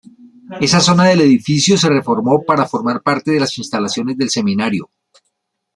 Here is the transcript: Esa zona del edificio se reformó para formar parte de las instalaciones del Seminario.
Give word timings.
Esa 0.59 0.79
zona 0.81 1.05
del 1.05 1.21
edificio 1.21 1.77
se 1.77 1.87
reformó 1.87 2.43
para 2.43 2.65
formar 2.65 3.03
parte 3.03 3.29
de 3.29 3.39
las 3.39 3.55
instalaciones 3.59 4.17
del 4.17 4.31
Seminario. 4.31 4.89